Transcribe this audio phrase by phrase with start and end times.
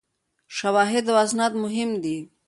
[0.57, 2.17] شواهد او اسناد مهم دي.